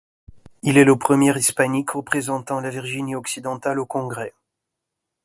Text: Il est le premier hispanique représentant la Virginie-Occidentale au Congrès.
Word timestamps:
Il 0.63 0.79
est 0.79 0.83
le 0.83 0.97
premier 0.97 1.37
hispanique 1.37 1.91
représentant 1.91 2.59
la 2.59 2.71
Virginie-Occidentale 2.71 3.77
au 3.79 3.85
Congrès. 3.85 4.33